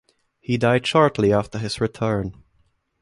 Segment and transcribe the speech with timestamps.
[0.39, 2.33] He died shortly after his return.